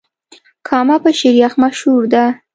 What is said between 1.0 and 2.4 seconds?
په شيريخ مشهوره ده.